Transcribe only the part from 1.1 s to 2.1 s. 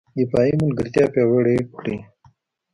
پیاوړې کړي